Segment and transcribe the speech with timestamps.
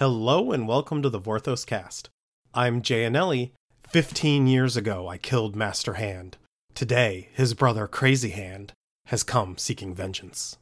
[0.00, 2.08] Hello and welcome to the Vorthos cast.
[2.54, 3.52] I'm Jay Annelli.
[3.86, 6.38] Fifteen years ago, I killed Master Hand.
[6.74, 8.72] Today, his brother Crazy Hand
[9.08, 10.56] has come seeking vengeance.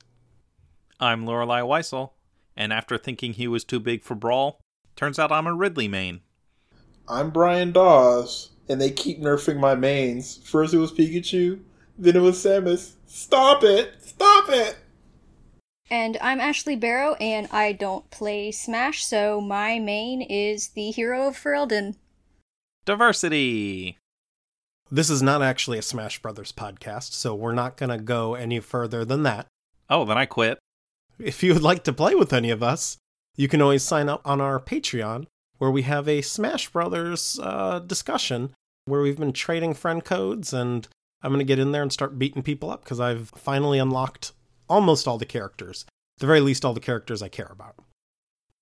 [0.99, 2.15] I'm Lorelei Weissel,
[2.57, 4.59] and after thinking he was too big for Brawl,
[4.97, 6.23] turns out I'm a Ridley main.
[7.07, 10.39] I'm Brian Dawes, and they keep nerfing my mains.
[10.39, 11.61] First it was Pikachu,
[11.97, 12.95] then it was Samus.
[13.07, 13.93] Stop it!
[14.01, 14.79] Stop it!
[15.91, 21.29] And I'm Ashley Barrow, and I don't play Smash, so my main is the hero
[21.29, 21.95] of Ferelden.
[22.85, 23.97] Diversity!
[24.91, 28.61] This is not actually a Smash Brothers podcast, so we're not going to go any
[28.61, 29.47] further than that.
[29.89, 30.59] Oh, then I quit.
[31.19, 32.99] If you would like to play with any of us,
[33.35, 35.25] you can always sign up on our Patreon,
[35.57, 38.53] where we have a Smash Brothers uh, discussion
[38.85, 40.87] where we've been trading friend codes, and
[41.23, 44.33] I'm going to get in there and start beating people up because I've finally unlocked
[44.69, 45.85] almost all the characters,
[46.19, 47.77] the very least, all the characters I care about.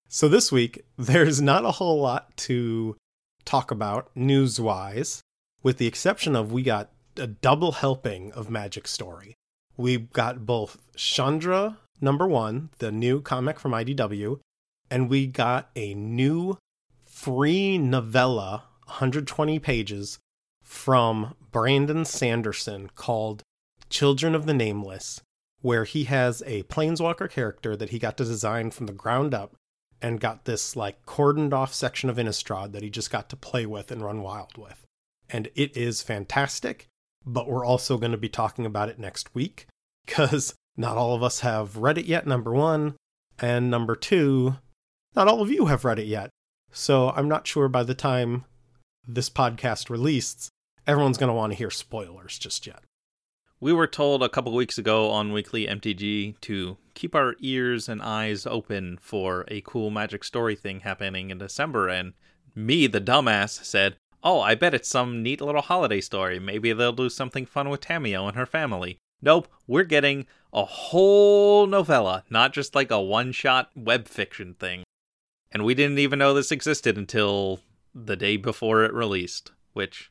[0.08, 2.96] So this week, there's not a whole lot to
[3.44, 5.22] talk about news wise,
[5.62, 9.34] with the exception of we got a double helping of Magic Story.
[9.76, 14.38] We got both Chandra number one, the new comic from IDW,
[14.90, 16.58] and we got a new
[17.04, 20.18] free novella, 120 pages,
[20.62, 23.42] from Brandon Sanderson called
[23.88, 25.20] Children of the Nameless,
[25.62, 29.54] where he has a planeswalker character that he got to design from the ground up
[30.02, 33.66] and got this like cordoned off section of Innistrad that he just got to play
[33.66, 34.84] with and run wild with.
[35.28, 36.86] And it is fantastic,
[37.24, 39.66] but we're also going to be talking about it next week
[40.04, 42.94] because not all of us have read it yet, number one.
[43.38, 44.56] And number two,
[45.14, 46.30] not all of you have read it yet.
[46.70, 48.44] So I'm not sure by the time
[49.06, 50.50] this podcast releases,
[50.86, 52.82] everyone's going to want to hear spoilers just yet.
[53.58, 58.02] We were told a couple weeks ago on Weekly MTG to keep our ears and
[58.02, 62.12] eyes open for a cool magic story thing happening in December, and
[62.54, 66.38] me, the dumbass, said, Oh, I bet it's some neat little holiday story.
[66.38, 68.98] Maybe they'll do something fun with Tamiyo and her family.
[69.22, 74.84] Nope, we're getting a whole novella, not just like a one shot web fiction thing.
[75.50, 77.60] And we didn't even know this existed until
[77.94, 80.10] the day before it released, which,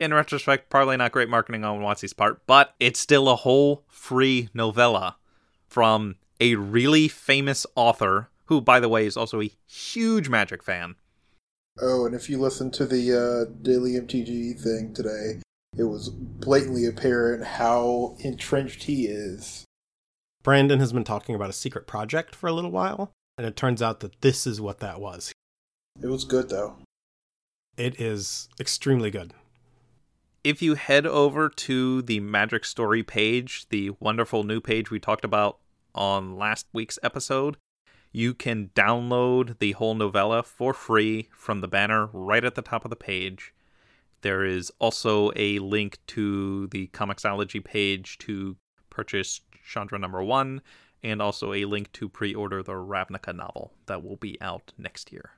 [0.00, 4.48] in retrospect, probably not great marketing on WotC's part, but it's still a whole free
[4.54, 5.16] novella
[5.68, 10.96] from a really famous author who, by the way, is also a huge Magic fan.
[11.80, 15.40] Oh, and if you listen to the uh, Daily MTG thing today,
[15.76, 19.64] it was blatantly apparent how entrenched he is.
[20.42, 23.82] Brandon has been talking about a secret project for a little while, and it turns
[23.82, 25.32] out that this is what that was.
[26.00, 26.76] It was good, though.
[27.76, 29.34] It is extremely good.
[30.46, 35.24] If you head over to the Magic Story page, the wonderful new page we talked
[35.24, 35.58] about
[35.92, 37.56] on last week's episode,
[38.12, 42.84] you can download the whole novella for free from the banner right at the top
[42.84, 43.54] of the page.
[44.20, 48.56] There is also a link to the Comixology page to
[48.88, 50.62] purchase Chandra number one,
[51.02, 55.10] and also a link to pre order the Ravnica novel that will be out next
[55.10, 55.32] year.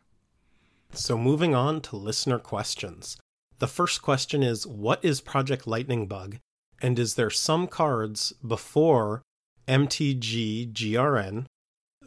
[0.93, 3.17] So, moving on to listener questions.
[3.59, 6.39] The first question is What is Project Lightning Bug?
[6.81, 9.23] And is there some cards before
[9.67, 11.47] MTG GRN,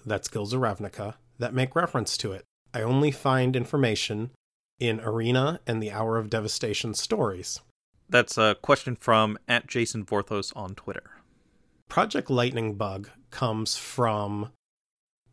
[0.06, 2.46] that's of Ravnica, that make reference to it?
[2.74, 4.32] I only find information
[4.80, 7.60] in Arena and the Hour of Devastation stories.
[8.08, 11.22] That's a question from at Jason Vorthos on Twitter.
[11.90, 14.52] Project Lightning Bug comes from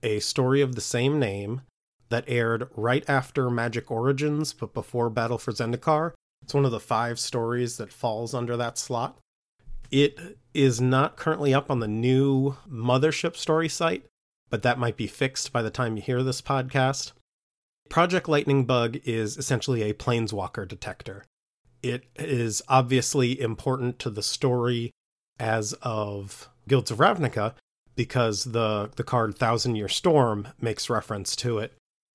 [0.03, 1.63] a story of the same name
[2.09, 6.13] that aired right after Magic Origins but before Battle for Zendikar.
[6.43, 9.19] It's one of the five stories that falls under that slot.
[9.91, 14.05] It is not currently up on the new Mothership story site,
[14.51, 17.13] but that might be fixed by the time you hear this podcast.
[17.89, 21.25] Project Lightning Bug is essentially a planeswalker detector.
[21.83, 24.91] It is obviously important to the story
[25.39, 27.55] as of Guilds of Ravnica
[27.95, 31.73] because the, the card Thousand Year Storm makes reference to it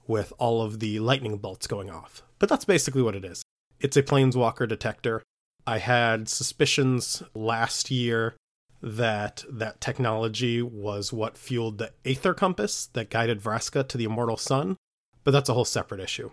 [0.07, 2.23] with all of the lightning bolts going off.
[2.39, 3.43] But that's basically what it is.
[3.79, 5.23] It's a planeswalker detector.
[5.65, 8.35] I had suspicions last year
[8.81, 14.35] that that technology was what fueled the Aether Compass that guided Vraska to the Immortal
[14.35, 14.75] Sun,
[15.23, 16.31] but that's a whole separate issue.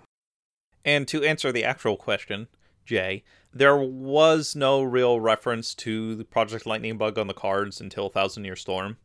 [0.85, 2.49] And to answer the actual question,
[2.85, 3.23] Jay,
[3.53, 8.45] there was no real reference to the Project Lightning Bug on the cards until Thousand
[8.45, 8.97] Year Storm.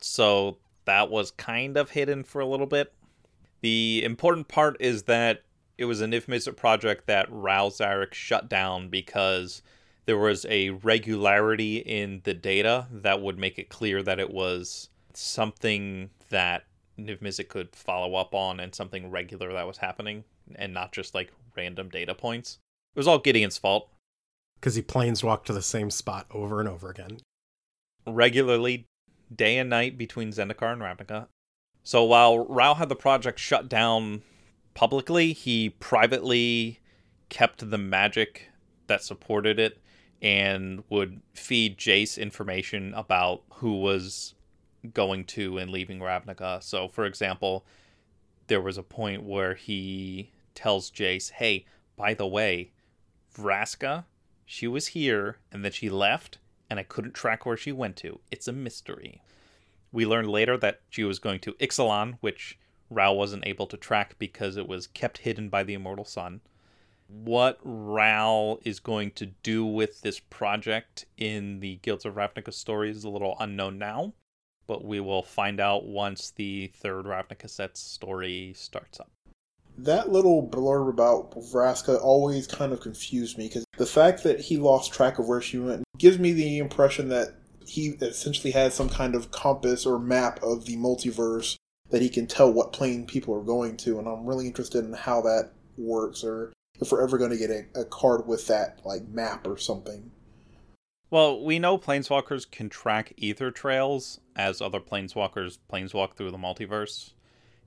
[0.00, 2.92] So that was kind of hidden for a little bit.
[3.62, 5.42] The important part is that
[5.78, 9.62] it was an Niv Mizzet project that Ral Zarek shut down because
[10.06, 14.88] there was a regularity in the data that would make it clear that it was
[15.14, 16.64] something that
[16.98, 20.24] Niv could follow up on and something regular that was happening
[20.56, 22.58] and not just like random data points.
[22.94, 23.88] It was all Gideon's fault.
[24.58, 27.18] Because he planeswalked to the same spot over and over again.
[28.06, 28.86] Regularly,
[29.34, 31.28] day and night between Zendikar and Ravnica.
[31.90, 34.22] So while Ral had the project shut down
[34.74, 36.78] publicly, he privately
[37.30, 38.46] kept the magic
[38.86, 39.82] that supported it
[40.22, 44.34] and would feed Jace information about who was
[44.94, 46.62] going to and leaving Ravnica.
[46.62, 47.66] So, for example,
[48.46, 51.66] there was a point where he tells Jace, hey,
[51.96, 52.70] by the way,
[53.36, 54.04] Vraska,
[54.46, 56.38] she was here and then she left
[56.70, 58.20] and I couldn't track where she went to.
[58.30, 59.22] It's a mystery.
[59.92, 62.58] We learned later that she was going to Ixalan, which
[62.90, 66.40] Ral wasn't able to track because it was kept hidden by the Immortal Sun.
[67.08, 72.90] What Ral is going to do with this project in the Guilds of Ravnica story
[72.90, 74.12] is a little unknown now,
[74.68, 79.10] but we will find out once the third Ravnica set's story starts up.
[79.76, 84.56] That little blurb about Vraska always kind of confused me because the fact that he
[84.56, 87.34] lost track of where she went gives me the impression that
[87.70, 91.54] he essentially has some kind of compass or map of the multiverse
[91.90, 94.92] that he can tell what plane people are going to, and I'm really interested in
[94.92, 98.80] how that works, or if we're ever going to get a, a card with that
[98.84, 100.10] like map or something.
[101.10, 107.12] Well, we know planeswalkers can track ether trails as other planeswalkers planeswalk through the multiverse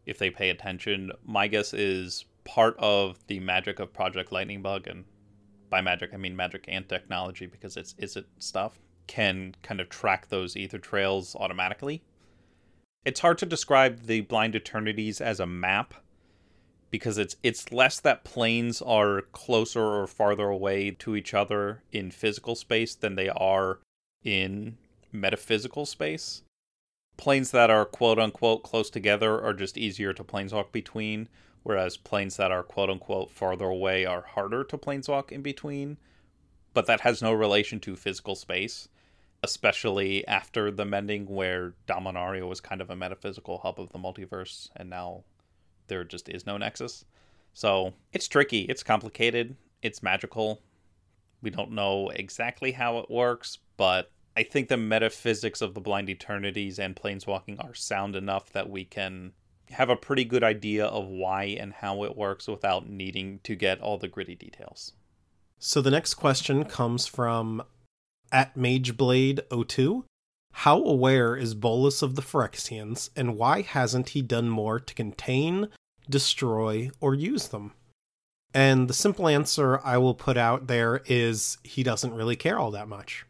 [0.05, 1.13] if they pay attention.
[1.25, 5.05] My guess is part of the magic of Project Lightning Bug, and
[5.69, 10.29] by magic I mean magic and technology because it's Izzet stuff, can kind of track
[10.29, 12.03] those ether trails automatically.
[13.05, 15.93] It's hard to describe the Blind Eternities as a map
[16.89, 22.11] because it's it's less that planes are closer or farther away to each other in
[22.11, 23.79] physical space than they are
[24.23, 24.77] in
[25.11, 26.43] metaphysical space.
[27.17, 31.27] Planes that are quote unquote close together are just easier to planeswalk between,
[31.63, 35.97] whereas planes that are quote unquote farther away are harder to planeswalk in between.
[36.73, 38.87] But that has no relation to physical space
[39.43, 44.69] especially after the mending where Dominaria was kind of a metaphysical hub of the multiverse
[44.75, 45.23] and now
[45.87, 47.05] there just is no nexus.
[47.53, 50.61] So it's tricky, it's complicated, it's magical.
[51.41, 56.09] We don't know exactly how it works, but I think the metaphysics of the Blind
[56.09, 59.33] Eternities and Planeswalking are sound enough that we can
[59.69, 63.81] have a pretty good idea of why and how it works without needing to get
[63.81, 64.93] all the gritty details.
[65.59, 67.63] So the next question comes from
[68.31, 70.03] at Mageblade02.
[70.51, 75.69] How aware is Bolas of the Phyrexians, and why hasn't he done more to contain,
[76.09, 77.73] destroy, or use them?
[78.53, 82.69] And the simple answer I will put out there is he doesn't really care all
[82.71, 83.25] that much.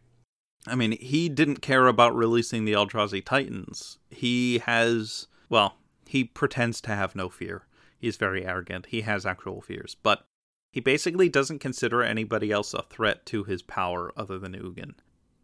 [0.68, 4.00] I mean, he didn't care about releasing the Eldrazi Titans.
[4.10, 7.66] He has, well, he pretends to have no fear.
[7.98, 8.88] He's very arrogant.
[8.88, 9.96] He has actual fears.
[10.04, 10.26] But
[10.74, 14.96] he basically doesn't consider anybody else a threat to his power other than Ugin.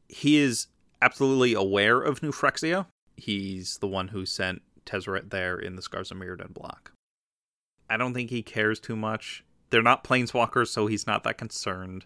[0.07, 0.65] He is
[1.03, 2.87] absolutely aware of New Phyrexia.
[3.15, 6.93] He's the one who sent Tezzeret there in the Scars of Mirrodin block.
[7.87, 9.45] I don't think he cares too much.
[9.69, 12.05] They're not planeswalkers, so he's not that concerned.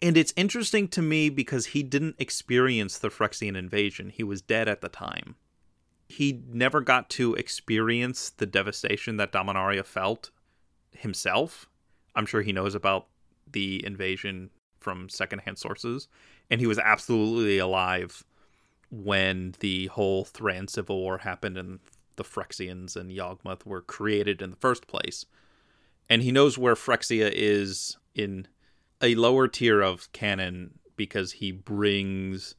[0.00, 4.08] And it's interesting to me because he didn't experience the Phyrexian invasion.
[4.08, 5.36] He was dead at the time.
[6.08, 10.30] He never got to experience the devastation that Dominaria felt
[10.92, 11.68] himself
[12.14, 13.06] I'm sure he knows about
[13.50, 16.08] the invasion from secondhand sources,
[16.50, 18.24] and he was absolutely alive
[18.90, 21.80] when the whole Thran Civil War happened and
[22.16, 25.26] the Phyrexians and Yawgmoth were created in the first place.
[26.08, 28.46] And he knows where Phyrexia is in
[29.00, 32.54] a lower tier of canon because he brings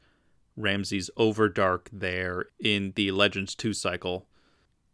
[0.58, 4.28] Ramses Overdark there in the Legends 2 cycle.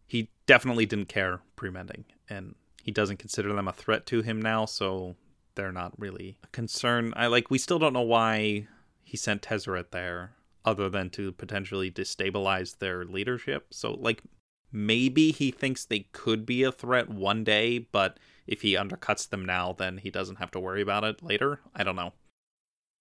[0.06, 4.66] He definitely didn't care pre-mending, and he doesn't consider them a threat to him now,
[4.66, 5.16] so
[5.56, 7.14] they're not really a concern.
[7.16, 8.68] I like we still don't know why
[9.04, 10.34] he sent Tezzeret there
[10.64, 13.68] other than to potentially destabilize their leadership.
[13.72, 14.24] So like
[14.72, 19.46] maybe he thinks they could be a threat one day, but if he undercuts them
[19.46, 21.60] now, then he doesn't have to worry about it later.
[21.76, 22.14] I don't know.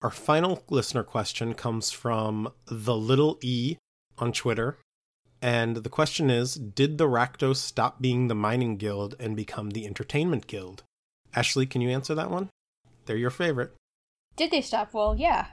[0.02, 3.76] Our final listener question comes from the little e
[4.18, 4.78] on Twitter.
[5.42, 9.86] And the question is Did the Rakdos stop being the mining guild and become the
[9.86, 10.82] entertainment guild?
[11.34, 12.50] Ashley, can you answer that one?
[13.06, 13.72] They're your favorite.
[14.36, 14.92] Did they stop?
[14.92, 15.48] Well, yeah.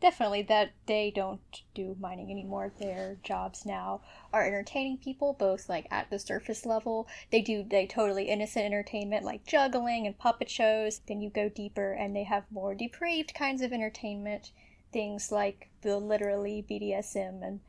[0.00, 2.72] Definitely that they don't do mining anymore.
[2.78, 4.00] Their jobs now
[4.32, 7.06] are entertaining people, both like at the surface level.
[7.30, 11.02] They do they totally innocent entertainment like juggling and puppet shows.
[11.06, 14.52] Then you go deeper and they have more depraved kinds of entertainment.
[14.90, 17.60] Things like the literally BDSM and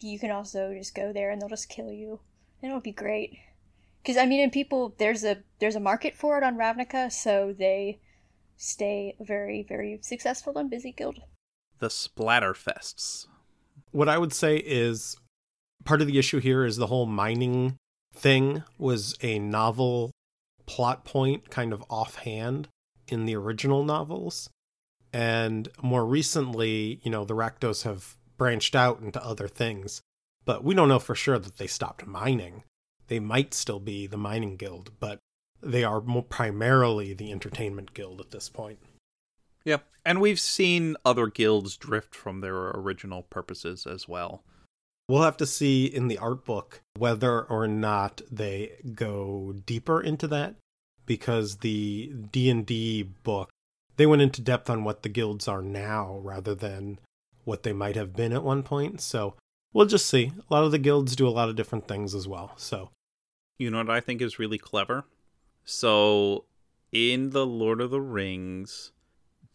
[0.00, 2.20] you can also just go there and they'll just kill you
[2.62, 3.38] It'll be great.
[4.02, 7.54] Because I mean, and people, there's a there's a market for it on Ravnica, so
[7.56, 7.98] they
[8.56, 11.20] stay very very successful and busy guild.
[11.78, 13.26] The Splatterfests.
[13.92, 15.16] What I would say is
[15.84, 17.76] part of the issue here is the whole mining
[18.14, 20.10] thing was a novel
[20.66, 22.68] plot point, kind of offhand
[23.06, 24.50] in the original novels.
[25.12, 30.00] And more recently, you know, the Rakdos have branched out into other things,
[30.44, 32.62] but we don't know for sure that they stopped mining.
[33.08, 35.18] They might still be the mining guild, but
[35.60, 38.78] they are more primarily the entertainment guild at this point.
[39.64, 44.44] Yeah, and we've seen other guilds drift from their original purposes as well.
[45.08, 50.28] We'll have to see in the art book whether or not they go deeper into
[50.28, 50.56] that
[51.06, 53.50] because the D&D book
[53.96, 57.00] they went into depth on what the guilds are now rather than
[57.48, 59.00] what they might have been at one point.
[59.00, 59.34] So,
[59.72, 60.32] we'll just see.
[60.50, 62.52] A lot of the guilds do a lot of different things as well.
[62.56, 62.90] So,
[63.58, 65.04] you know what I think is really clever?
[65.64, 66.44] So,
[66.92, 68.92] in the Lord of the Rings,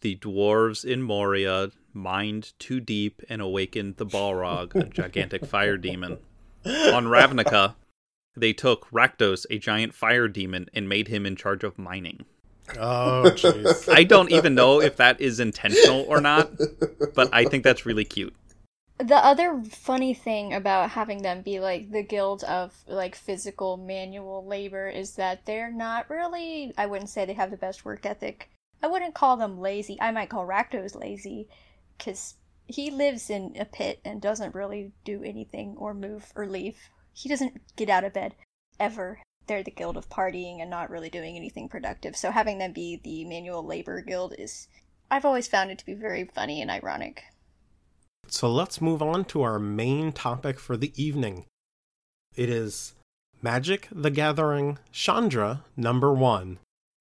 [0.00, 6.18] the dwarves in Moria mined too deep and awakened the Balrog, a gigantic fire demon.
[6.66, 7.74] On Ravnica,
[8.36, 12.24] they took Rakdos, a giant fire demon, and made him in charge of mining.
[12.78, 13.92] Oh, jeez.
[13.92, 16.50] I don't even know if that is intentional or not,
[17.14, 18.34] but I think that's really cute.
[18.98, 24.46] The other funny thing about having them be like the guild of like physical manual
[24.46, 28.50] labor is that they're not really I wouldn't say they have the best work ethic.
[28.82, 30.00] I wouldn't call them lazy.
[30.00, 31.48] I might call Rakdos lazy
[31.98, 36.78] cuz he lives in a pit and doesn't really do anything or move or leave.
[37.12, 38.36] He doesn't get out of bed
[38.78, 42.16] ever they're the guild of partying and not really doing anything productive.
[42.16, 44.68] So having them be the manual labor guild is
[45.10, 47.24] I've always found it to be very funny and ironic.
[48.26, 51.44] So let's move on to our main topic for the evening.
[52.34, 52.94] It is
[53.42, 56.58] Magic the Gathering Chandra number 1,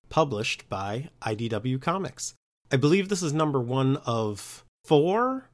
[0.09, 2.33] published by IDW Comics.
[2.71, 5.49] I believe this is number 1 of 4.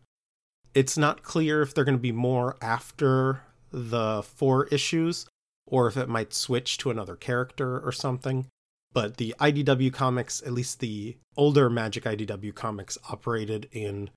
[0.73, 3.41] It's not clear if they're going to be more after
[3.71, 5.27] the 4 issues
[5.69, 8.47] or if it might switch to another character or something.
[8.91, 14.09] But the IDW comics, at least the older Magic IDW comics, operated in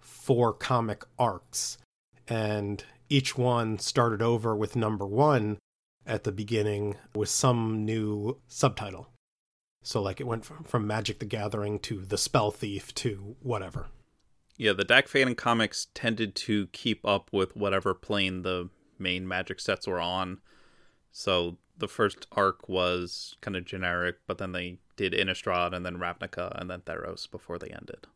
[0.00, 1.78] four comic arcs.
[2.28, 5.58] And each one started over with number one
[6.04, 9.10] at the beginning with some new subtitle.
[9.82, 13.86] So, like, it went from, from Magic the Gathering to The Spell Thief to whatever.
[14.56, 19.60] Yeah, the Dack Fayden comics tended to keep up with whatever plane the main Magic
[19.60, 20.38] sets were on.
[21.18, 25.96] So the first arc was kind of generic, but then they did Innistrad and then
[25.96, 28.06] Ravnica and then Theros before they ended.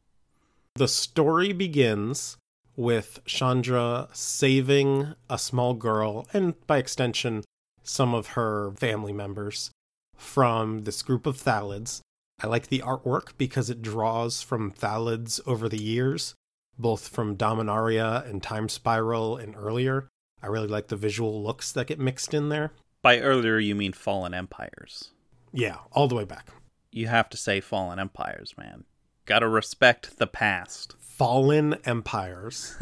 [0.74, 2.36] The story begins
[2.76, 7.42] with Chandra saving a small girl, and by extension,
[7.82, 9.70] some of her family members,
[10.14, 12.02] from this group of Thallids.
[12.42, 16.34] I like the artwork because it draws from Thallids over the years,
[16.78, 20.08] both from Dominaria and Time Spiral and earlier.
[20.42, 22.72] I really like the visual looks that get mixed in there.
[23.02, 25.10] By earlier, you mean Fallen Empires.
[25.52, 26.48] Yeah, all the way back.
[26.92, 28.84] You have to say Fallen Empires, man.
[29.26, 30.94] Gotta respect the past.
[30.98, 32.76] Fallen Empires.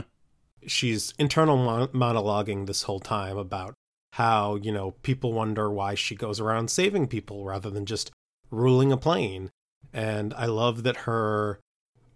[0.66, 3.74] She's internal mon- monologuing this whole time about
[4.14, 8.10] how, you know, people wonder why she goes around saving people rather than just
[8.50, 9.50] ruling a plane.
[9.92, 11.60] And I love that her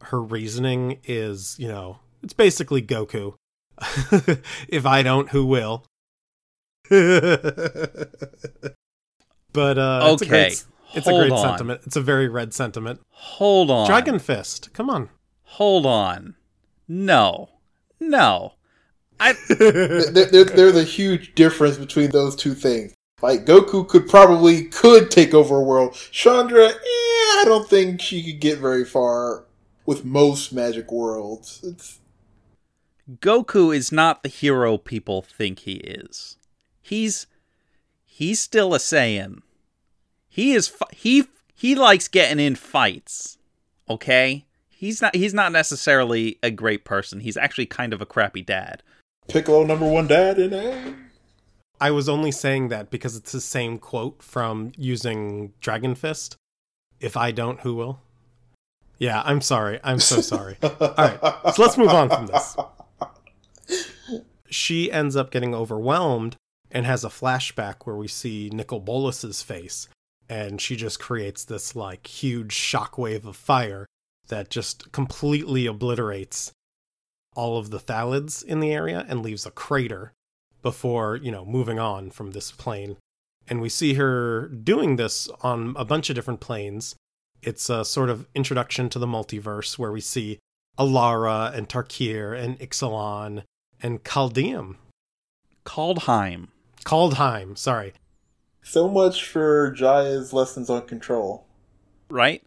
[0.03, 3.35] her reasoning is, you know, it's basically Goku.
[4.69, 5.87] if I don't, who will?
[6.91, 6.99] but
[9.79, 10.65] uh, okay, it's a great,
[10.95, 11.39] it's a great on.
[11.39, 11.81] sentiment.
[11.87, 13.01] It's a very red sentiment.
[13.11, 14.75] Hold on, Dragon Fist.
[14.75, 15.09] Come on.
[15.45, 16.35] Hold on.
[16.87, 17.49] No,
[17.99, 18.55] no.
[19.19, 22.93] I there, there, there's a huge difference between those two things.
[23.23, 25.95] Like Goku could probably could take over a world.
[26.11, 29.47] Chandra, eh, I don't think she could get very far
[29.87, 31.61] with most magic worlds.
[31.63, 32.01] It's
[33.21, 36.37] Goku is not the hero people think he is
[36.85, 37.27] he's
[38.05, 39.41] he's still a Saiyan.
[40.29, 41.25] He is he
[41.55, 43.39] he likes getting in fights.
[43.89, 44.45] Okay?
[44.69, 47.21] He's not he's not necessarily a great person.
[47.21, 48.83] He's actually kind of a crappy dad.
[49.27, 50.95] Piccolo number 1 dad in A.
[51.81, 56.37] I was only saying that because it's the same quote from using Dragon Fist.
[57.01, 58.01] If I don't, who will?
[58.99, 59.81] Yeah, I'm sorry.
[59.83, 60.59] I'm so sorry.
[60.63, 61.19] All right,
[61.55, 62.57] so let's move on from this.
[64.51, 66.37] She ends up getting overwhelmed
[66.75, 69.89] and has a flashback where we see Nicol Bolas's face,
[70.29, 73.87] and she just creates this like huge shockwave of fire
[74.29, 76.53] that just completely obliterates
[77.37, 80.13] all of the Thallids in the area and leaves a crater
[80.63, 82.97] before, you know, moving on from this plane.
[83.47, 86.97] And we see her doing this on a bunch of different planes.
[87.43, 90.39] It's a sort of introduction to the multiverse where we see
[90.79, 93.45] Alara and Tarkir and Ixalan
[93.83, 94.77] and Chaldeum.
[95.67, 96.49] Kaldheim.
[96.85, 97.95] Kaldheim, sorry.
[98.63, 101.47] So much for Jaya's lessons on control.
[102.09, 102.43] Right?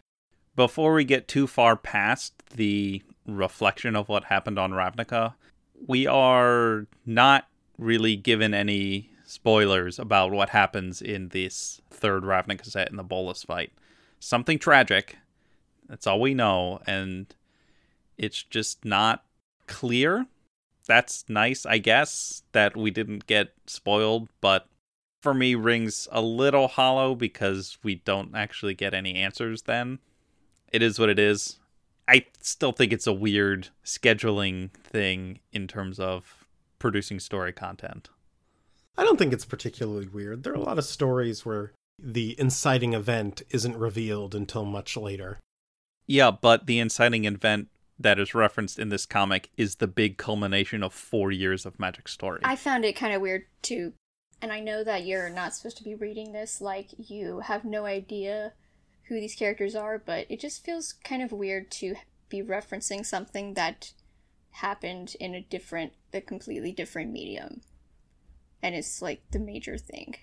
[0.56, 5.34] Before we get too far past the reflection of what happened on Ravnica,
[5.86, 7.46] we are not
[7.78, 13.44] really given any spoilers about what happens in this third Ravnica set in the Bolas
[13.44, 13.72] fight.
[14.18, 15.16] Something tragic.
[15.88, 17.32] That's all we know, and
[18.16, 19.24] it's just not
[19.66, 20.26] clear.
[20.88, 24.66] That's nice, I guess, that we didn't get spoiled, but
[25.22, 29.98] for me rings a little hollow because we don't actually get any answers then.
[30.72, 31.58] It is what it is.
[32.08, 36.46] I still think it's a weird scheduling thing in terms of
[36.78, 38.08] producing story content.
[38.96, 40.42] I don't think it's particularly weird.
[40.42, 45.38] There are a lot of stories where the inciting event isn't revealed until much later.
[46.06, 50.82] Yeah, but the inciting event that is referenced in this comic is the big culmination
[50.82, 52.40] of four years of Magic Story.
[52.44, 53.92] I found it kind of weird too.
[54.40, 57.86] And I know that you're not supposed to be reading this like you have no
[57.86, 58.52] idea
[59.04, 61.96] who these characters are, but it just feels kind of weird to
[62.28, 63.92] be referencing something that
[64.50, 67.62] happened in a different, a completely different medium.
[68.62, 70.16] And it's like the major thing.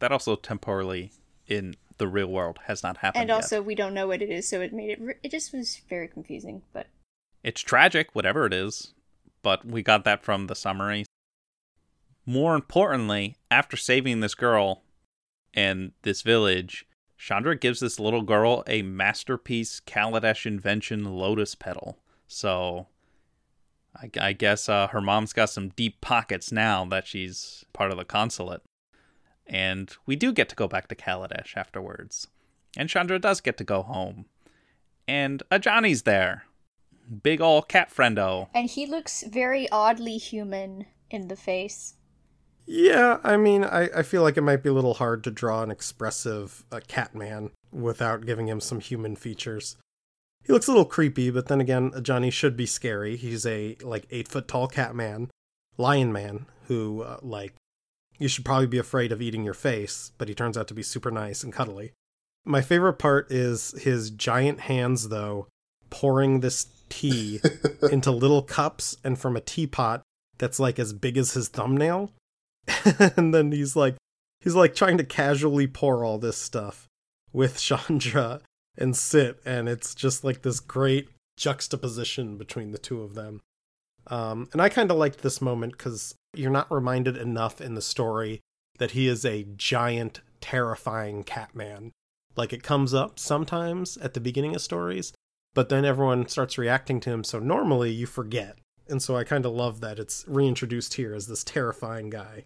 [0.00, 1.12] That also temporally
[1.46, 3.22] in the real world has not happened.
[3.22, 3.34] And yet.
[3.34, 5.80] also, we don't know what it is, so it made it, re- it just was
[5.88, 6.86] very confusing, but.
[7.44, 8.94] It's tragic, whatever it is,
[9.42, 11.04] but we got that from the summary.
[12.26, 14.82] More importantly, after saving this girl
[15.54, 16.86] and this village,
[17.16, 21.98] Chandra gives this little girl a masterpiece Kaladesh invention lotus petal.
[22.26, 22.86] So
[23.96, 27.96] I, I guess uh, her mom's got some deep pockets now that she's part of
[27.96, 28.62] the consulate.
[29.48, 32.28] And we do get to go back to Kaladesh afterwards.
[32.76, 34.26] And Chandra does get to go home.
[35.06, 36.44] And Ajani's there.
[37.22, 38.48] Big ol' cat friendo.
[38.54, 41.94] And he looks very oddly human in the face.
[42.66, 45.62] Yeah, I mean, I, I feel like it might be a little hard to draw
[45.62, 49.76] an expressive uh, cat man without giving him some human features.
[50.44, 53.16] He looks a little creepy, but then again, Ajani should be scary.
[53.16, 55.30] He's a like eight foot tall cat man,
[55.78, 57.54] lion man, who uh, like
[58.18, 60.82] you should probably be afraid of eating your face, but he turns out to be
[60.82, 61.92] super nice and cuddly.
[62.44, 65.46] My favorite part is his giant hands, though,
[65.90, 67.40] pouring this tea
[67.92, 70.02] into little cups and from a teapot
[70.38, 72.12] that's like as big as his thumbnail.
[73.16, 73.96] and then he's like,
[74.40, 76.86] he's like trying to casually pour all this stuff
[77.32, 78.40] with Chandra
[78.76, 83.40] and Sit, and it's just like this great juxtaposition between the two of them.
[84.06, 87.82] Um, and I kind of liked this moment because you're not reminded enough in the
[87.82, 88.40] story
[88.78, 91.92] that he is a giant, terrifying Catman.
[92.36, 95.12] Like it comes up sometimes at the beginning of stories,
[95.54, 98.56] but then everyone starts reacting to him, so normally you forget.
[98.88, 102.44] And so I kind of love that it's reintroduced here as this terrifying guy.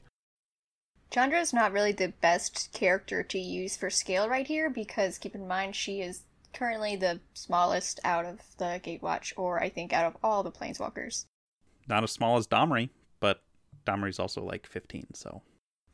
[1.11, 5.35] Chandra is not really the best character to use for scale right here because keep
[5.35, 6.23] in mind she is
[6.55, 11.27] currently the smallest out of the Gatewatch, or I think out of all the Planeswalkers.
[11.87, 13.02] Not as small as Domri, but
[13.87, 15.43] Domri's also like 15, so.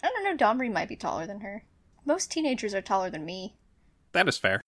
[0.02, 1.64] I don't know, Domri might be taller than her.
[2.04, 3.56] Most teenagers are taller than me.
[4.12, 4.60] That is fair.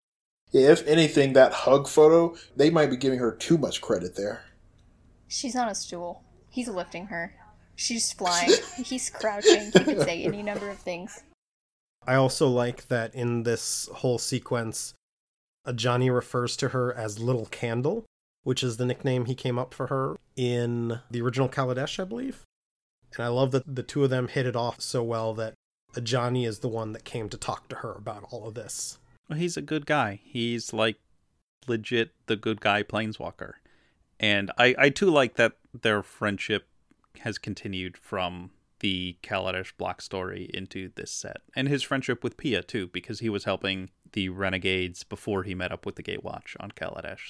[0.51, 4.45] Yeah, if anything, that hug photo, they might be giving her too much credit there.
[5.29, 6.25] She's on a stool.
[6.49, 7.35] He's lifting her.
[7.77, 8.51] She's flying.
[8.85, 9.71] He's crouching.
[9.73, 11.23] He could say any number of things.
[12.07, 14.95] I also like that in this whole sequence,
[15.65, 18.05] uh, Ajani refers to her as Little Candle,
[18.43, 22.43] which is the nickname he came up for her in the original Kaladesh, I believe.
[23.17, 25.55] And I love that the two of them hit it off so well that
[25.95, 28.99] Ajani is the one that came to talk to her about all of this.
[29.29, 30.21] Well, he's a good guy.
[30.25, 30.97] He's like
[31.67, 33.55] legit the good guy planeswalker.
[34.19, 36.69] And I, I too like that their friendship
[37.21, 41.39] has continued from the Kaladesh block story into this set.
[41.55, 45.73] And his friendship with Pia too, because he was helping the Renegades before he met
[45.73, 47.29] up with the Gatewatch on Kaladesh.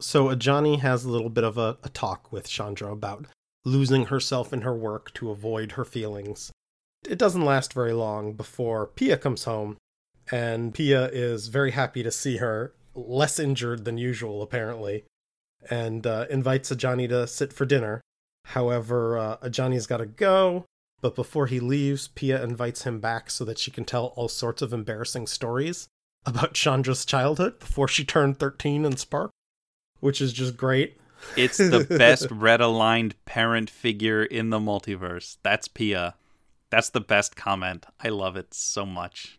[0.00, 3.26] So Ajani has a little bit of a, a talk with Chandra about
[3.68, 6.50] losing herself in her work to avoid her feelings.
[7.06, 9.76] It doesn't last very long before Pia comes home,
[10.30, 15.04] and Pia is very happy to see her, less injured than usual, apparently,
[15.70, 18.00] and uh, invites Ajani to sit for dinner.
[18.46, 20.64] However, uh, Ajani's got to go,
[21.00, 24.62] but before he leaves, Pia invites him back so that she can tell all sorts
[24.62, 25.88] of embarrassing stories
[26.26, 29.30] about Chandra's childhood before she turned 13 and Spark,
[30.00, 30.98] which is just great.
[31.36, 35.36] It's the best red aligned parent figure in the multiverse.
[35.42, 36.14] That's Pia.
[36.70, 37.86] That's the best comment.
[38.00, 39.38] I love it so much.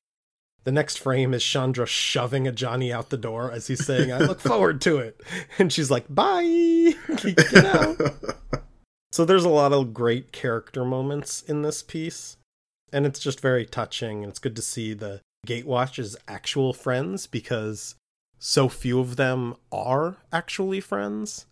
[0.65, 4.41] The next frame is Chandra shoving Ajani out the door as he's saying, I look
[4.41, 5.21] forward to it.
[5.57, 6.93] And she's like, bye.
[7.23, 7.97] Get out.
[9.11, 12.37] so there's a lot of great character moments in this piece.
[12.91, 14.23] And it's just very touching.
[14.23, 17.95] And it's good to see the Gatewatch's actual friends because
[18.37, 21.45] so few of them are actually friends.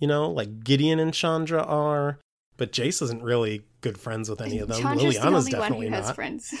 [0.00, 2.18] You know, like Gideon and Chandra are,
[2.56, 4.80] but Jace isn't really good friends with any of them.
[4.82, 6.14] Chandra's the Liliana's only one definitely who has not.
[6.14, 6.54] friends.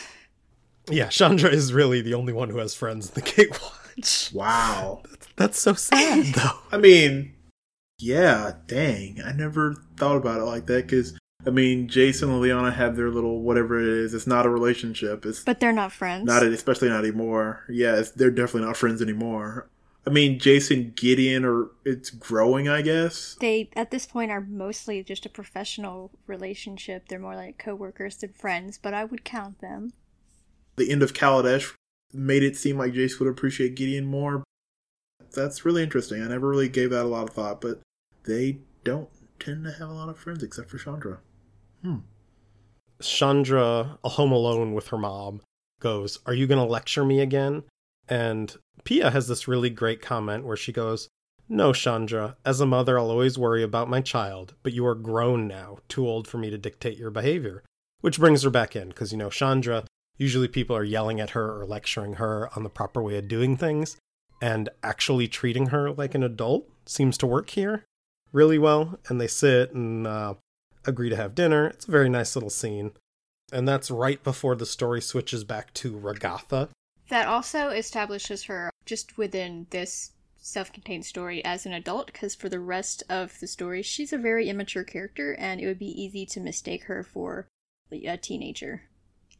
[0.90, 4.32] Yeah, Chandra is really the only one who has friends in the Gatewatch.
[4.34, 5.02] Wow.
[5.36, 6.58] That's so sad, though.
[6.72, 7.32] I mean,
[7.98, 9.20] yeah, dang.
[9.24, 13.10] I never thought about it like that because, I mean, Jason and Liliana have their
[13.10, 14.12] little whatever it is.
[14.14, 15.24] It's not a relationship.
[15.24, 16.26] It's But they're not friends.
[16.26, 17.64] not, especially not anymore.
[17.68, 19.68] Yeah, it's, they're definitely not friends anymore.
[20.06, 23.36] I mean, Jason Gideon, or it's growing, I guess.
[23.40, 27.08] they at this point are mostly just a professional relationship.
[27.08, 29.92] They're more like coworkers than friends, but I would count them.
[30.76, 31.74] The end of Kaladesh
[32.12, 34.42] made it seem like Jace would appreciate Gideon more.
[35.32, 36.22] That's really interesting.
[36.22, 37.80] I never really gave that a lot of thought, but
[38.24, 39.08] they don't
[39.38, 41.18] tend to have a lot of friends except for Chandra.
[41.82, 41.98] Hmm.
[43.00, 45.40] Chandra, home alone with her mom,
[45.80, 47.62] goes, Are you going to lecture me again?
[48.10, 51.08] And Pia has this really great comment where she goes,
[51.48, 55.46] No, Chandra, as a mother, I'll always worry about my child, but you are grown
[55.46, 57.62] now, too old for me to dictate your behavior.
[58.00, 59.84] Which brings her back in, because, you know, Chandra,
[60.18, 63.56] usually people are yelling at her or lecturing her on the proper way of doing
[63.56, 63.96] things,
[64.42, 67.84] and actually treating her like an adult seems to work here
[68.32, 68.98] really well.
[69.08, 70.34] And they sit and uh,
[70.84, 71.68] agree to have dinner.
[71.68, 72.92] It's a very nice little scene.
[73.52, 76.68] And that's right before the story switches back to Regatha.
[77.10, 82.58] That also establishes her just within this self-contained story as an adult because for the
[82.58, 86.40] rest of the story she's a very immature character and it would be easy to
[86.40, 87.46] mistake her for
[87.92, 88.80] a teenager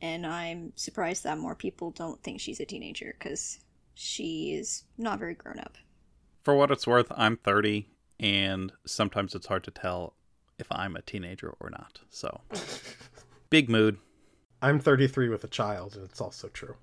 [0.02, 3.61] and i'm surprised that more people don't think she's a teenager because
[3.94, 5.78] she is not very grown up
[6.42, 7.87] For what it's worth, I'm 30,
[8.18, 10.14] and sometimes it's hard to tell
[10.59, 12.00] if I'm a teenager or not.
[12.11, 12.40] So,
[13.50, 13.98] big mood.
[14.62, 16.76] I'm 33 with a child, and it's also true.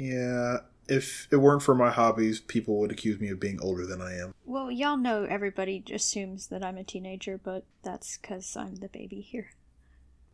[0.00, 0.58] Yeah,
[0.88, 4.14] if it weren't for my hobbies, people would accuse me of being older than I
[4.16, 4.32] am.
[4.46, 9.20] well y'all know everybody assumes that i'm a teenager but that's because i'm the baby
[9.20, 9.50] here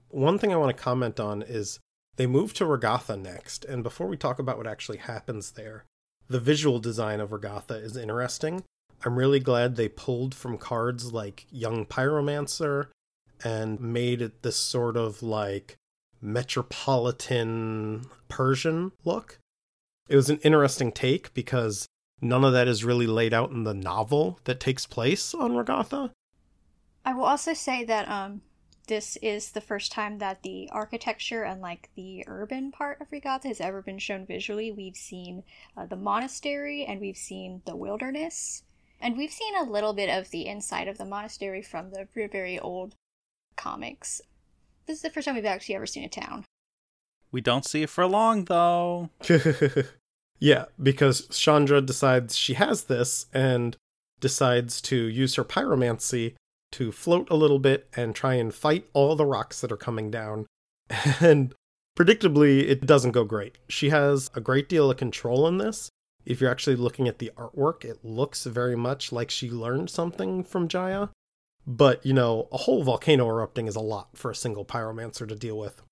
[0.09, 1.79] One thing I want to comment on is
[2.17, 5.85] they move to Regatha next, and before we talk about what actually happens there,
[6.29, 8.63] the visual design of Regatha is interesting.
[9.05, 12.87] I'm really glad they pulled from cards like Young Pyromancer
[13.45, 15.77] and made it this sort of like
[16.23, 19.39] metropolitan Persian look.
[20.09, 21.87] It was an interesting take because
[22.21, 26.13] none of that is really laid out in the novel that takes place on Regatha.
[27.05, 28.43] I will also say that um
[28.87, 33.49] this is the first time that the architecture and like the urban part of Regatha
[33.49, 34.71] has ever been shown visually.
[34.71, 35.43] We've seen
[35.77, 38.63] uh, the monastery and we've seen the wilderness,
[39.01, 42.61] and we've seen a little bit of the inside of the monastery from the very
[42.61, 42.95] old
[43.57, 44.21] comics.
[44.87, 46.45] This is the first time we've actually ever seen a town.
[47.37, 49.11] We don't see it for long, though.
[50.39, 53.77] yeah, because Chandra decides she has this and
[54.21, 56.33] decides to use her pyromancy
[56.73, 60.11] to float a little bit and try and fight all the rocks that are coming
[60.11, 60.47] down.
[61.21, 61.55] And
[61.95, 63.59] predictably, it doesn't go great.
[63.69, 65.91] She has a great deal of control in this.
[66.25, 70.43] If you're actually looking at the artwork, it looks very much like she learned something
[70.43, 71.11] from Jaya.
[71.67, 75.35] But, you know, a whole volcano erupting is a lot for a single pyromancer to
[75.35, 75.83] deal with.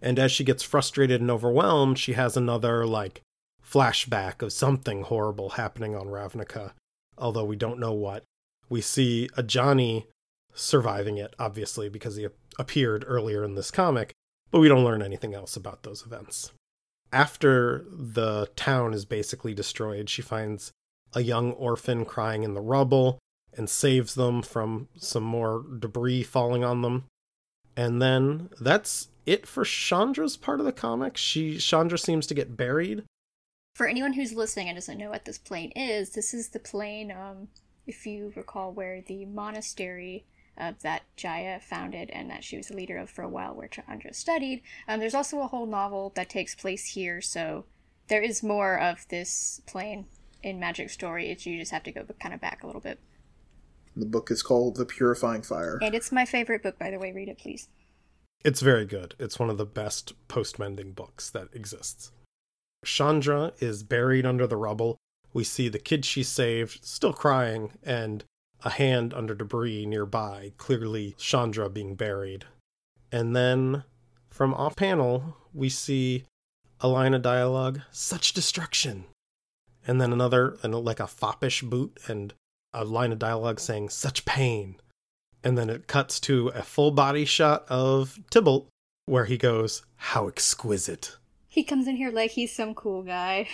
[0.00, 3.22] And as she gets frustrated and overwhelmed, she has another, like,
[3.64, 6.72] flashback of something horrible happening on Ravnica,
[7.18, 8.22] although we don't know what.
[8.68, 10.06] We see Ajani
[10.54, 12.28] surviving it, obviously, because he
[12.58, 14.12] appeared earlier in this comic,
[14.50, 16.52] but we don't learn anything else about those events.
[17.12, 20.72] After the town is basically destroyed, she finds
[21.14, 23.18] a young orphan crying in the rubble
[23.56, 27.04] and saves them from some more debris falling on them.
[27.76, 31.16] And then that's it for Chandra's part of the comic.
[31.16, 33.04] She Chandra seems to get buried.
[33.74, 37.10] For anyone who's listening and doesn't know what this plane is, this is the plane,
[37.10, 37.48] um,
[37.86, 40.24] if you recall, where the monastery
[40.56, 43.68] uh, that Jaya founded and that she was the leader of for a while, where
[43.68, 44.62] Chandra studied.
[44.88, 47.66] Um, there's also a whole novel that takes place here, so
[48.08, 50.06] there is more of this plane
[50.42, 51.28] in Magic Story.
[51.30, 52.98] It's you just have to go kind of back a little bit.
[53.96, 55.78] The book is called The Purifying Fire.
[55.82, 57.12] And it's my favorite book, by the way.
[57.12, 57.68] Read it, please.
[58.44, 59.14] It's very good.
[59.18, 62.12] It's one of the best post mending books that exists.
[62.84, 64.96] Chandra is buried under the rubble.
[65.32, 68.24] We see the kid she saved still crying, and
[68.64, 72.44] a hand under debris nearby, clearly Chandra being buried.
[73.12, 73.84] And then
[74.30, 76.24] from off panel, we see
[76.80, 79.06] a line of dialogue, such destruction.
[79.86, 82.34] And then another, and like a foppish boot, and
[82.72, 84.76] a line of dialogue saying, such pain.
[85.46, 88.66] And then it cuts to a full body shot of Tybalt,
[89.04, 91.18] where he goes, how exquisite.
[91.46, 93.48] He comes in here like he's some cool guy.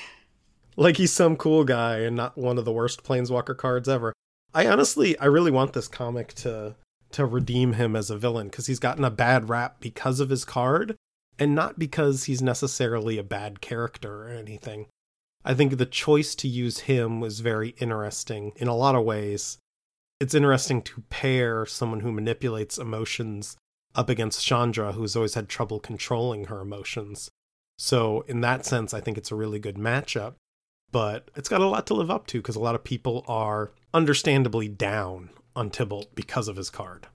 [0.74, 4.14] Like he's some cool guy and not one of the worst Planeswalker cards ever.
[4.54, 6.76] I honestly, I really want this comic to
[7.10, 10.46] to redeem him as a villain because he's gotten a bad rap because of his
[10.46, 10.96] card
[11.38, 14.86] and not because he's necessarily a bad character or anything.
[15.44, 19.58] I think the choice to use him was very interesting in a lot of ways.
[20.22, 23.56] It's interesting to pair someone who manipulates emotions
[23.96, 27.28] up against Chandra, who's always had trouble controlling her emotions.
[27.76, 30.34] So, in that sense, I think it's a really good matchup.
[30.92, 33.72] But it's got a lot to live up to because a lot of people are
[33.92, 37.08] understandably down on Tybalt because of his card.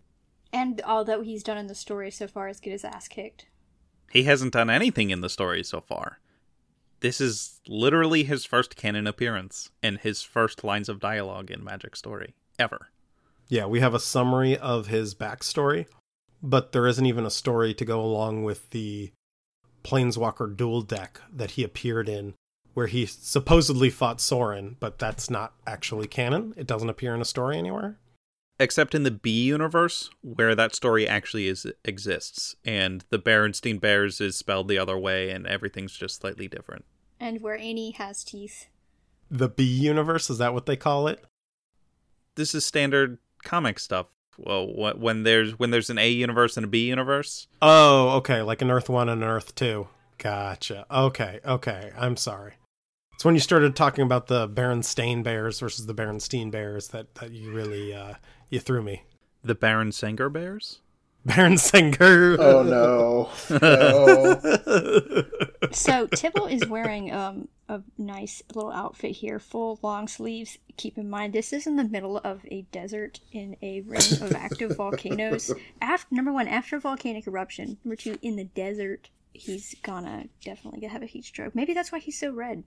[0.52, 3.46] And all that he's done in the story so far is get his ass kicked.
[4.12, 6.20] He hasn't done anything in the story so far.
[7.00, 11.96] This is literally his first canon appearance and his first lines of dialogue in Magic
[11.96, 12.90] Story ever.
[13.50, 15.88] Yeah, we have a summary of his backstory,
[16.44, 19.12] but there isn't even a story to go along with the
[19.84, 22.34] Planeswalker duel deck that he appeared in,
[22.74, 26.54] where he supposedly fought Sorin, but that's not actually canon.
[26.58, 27.98] It doesn't appear in a story anywhere.
[28.60, 34.20] Except in the B universe, where that story actually is exists, and the Berenstein Bears
[34.20, 36.84] is spelled the other way, and everything's just slightly different.
[37.20, 38.68] And where Annie has teeth.
[39.30, 41.24] The B universe, is that what they call it?
[42.36, 44.08] This is standard comic stuff.
[44.38, 47.48] Well, when there's when there's an A universe and a B universe.
[47.62, 49.88] Oh, okay, like an Earth One and an Earth Two.
[50.20, 50.86] Gotcha.
[50.92, 51.92] Okay, okay.
[51.98, 52.54] I'm sorry.
[53.16, 57.32] It's when you started talking about the Berenstain Bears versus the Berenstein Bears that that
[57.32, 58.16] you really uh,
[58.50, 59.04] you threw me.
[59.44, 60.82] The Baron Sanger Bears.
[61.26, 62.38] Baron Sanger.
[62.40, 63.30] Oh no.
[63.62, 65.22] no.
[65.72, 70.58] so Tybalt is wearing um, a nice little outfit here, full long sleeves.
[70.78, 74.34] Keep in mind, this is in the middle of a desert in a ring of
[74.34, 75.54] active volcanoes.
[75.82, 77.78] After number one, after volcanic eruption.
[77.84, 81.56] Number two, in the desert, he's gonna definitely have a heat stroke.
[81.56, 82.64] Maybe that's why he's so red.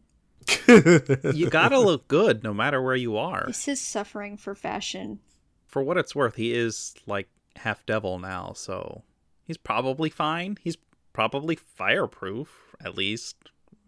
[0.66, 3.44] you gotta look good no matter where you are.
[3.46, 5.20] This is suffering for fashion.
[5.66, 9.02] For what it's worth, he is like half devil now, so
[9.44, 10.56] he's probably fine.
[10.60, 10.78] He's
[11.12, 13.36] probably fireproof, at least.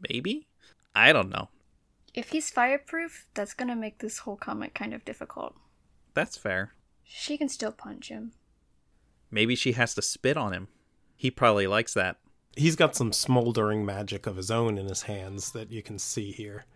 [0.09, 0.46] Maybe?
[0.95, 1.49] I don't know.
[2.15, 5.55] If he's fireproof, that's gonna make this whole comic kind of difficult.
[6.15, 6.75] That's fair.
[7.05, 8.33] She can still punch him.
[9.31, 10.69] Maybe she has to spit on him.
[11.17, 12.19] He probably likes that.
[12.55, 16.33] He's got some smoldering magic of his own in his hands that you can see
[16.33, 16.67] here.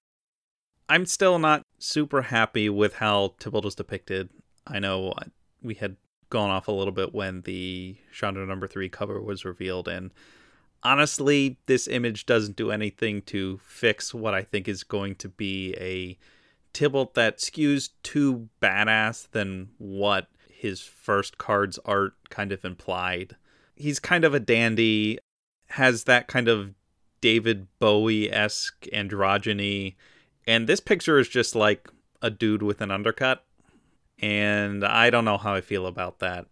[0.88, 4.30] I'm still not super happy with how Tybalt is depicted.
[4.66, 5.12] I know
[5.60, 5.96] we had
[6.30, 10.12] gone off a little bit when the Chandra number three cover was revealed, and
[10.86, 15.74] honestly, this image doesn't do anything to fix what I think is going to be
[15.78, 16.16] a
[16.72, 23.34] Tybalt that skews too badass than what his first card's art kind of implied.
[23.74, 25.18] He's kind of a dandy,
[25.70, 26.74] has that kind of
[27.20, 29.96] David Bowie esque androgyny,
[30.46, 31.90] and this picture is just like
[32.22, 33.44] a dude with an undercut
[34.18, 36.46] and I don't know how I feel about that.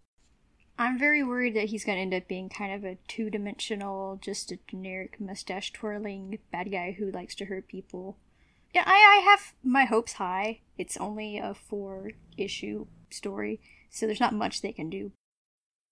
[0.79, 4.19] I'm very worried that he's going to end up being kind of a two dimensional,
[4.21, 8.17] just a generic mustache twirling bad guy who likes to hurt people.
[8.75, 10.61] Yeah, I, I have my hopes high.
[10.77, 15.13] It's only a four issue story, so there's not much they can do.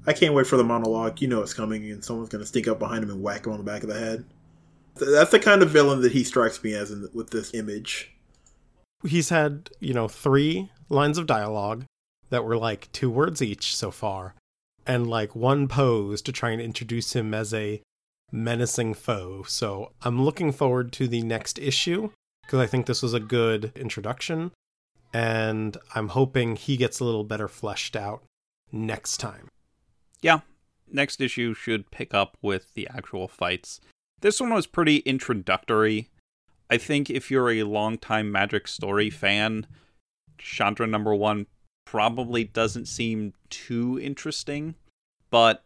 [0.04, 1.20] I can't wait for the monologue.
[1.20, 3.52] You know it's coming, and someone's going to sneak up behind him and whack him
[3.52, 4.24] on the back of the head.
[4.96, 8.12] That's the kind of villain that he strikes me as in, with this image.
[9.04, 11.84] He's had, you know, three lines of dialogue
[12.30, 14.34] that were like two words each so far,
[14.86, 17.82] and like one pose to try and introduce him as a
[18.30, 19.44] menacing foe.
[19.44, 22.10] So I'm looking forward to the next issue
[22.42, 24.52] because I think this was a good introduction,
[25.12, 28.22] and I'm hoping he gets a little better fleshed out
[28.72, 29.48] next time.
[30.20, 30.40] Yeah,
[30.90, 33.80] next issue should pick up with the actual fights.
[34.20, 36.08] This one was pretty introductory.
[36.70, 39.66] I think if you're a longtime Magic Story fan,
[40.38, 41.46] Chandra number one
[41.84, 44.74] probably doesn't seem too interesting,
[45.30, 45.64] but